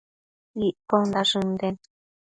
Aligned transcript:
Iccondash 0.69 1.33
ënden 1.43 1.75